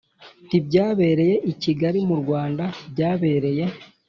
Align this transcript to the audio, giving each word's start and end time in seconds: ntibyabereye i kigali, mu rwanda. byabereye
ntibyabereye 0.47 1.35
i 1.51 1.53
kigali, 1.61 1.99
mu 2.09 2.15
rwanda. 2.21 2.63
byabereye 2.91 3.63